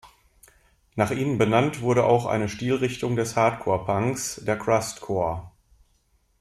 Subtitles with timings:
[0.95, 5.51] Nach ihnen benannt wurde auch eine Stilrichtung des Hardcore-Punks, der Crustcore.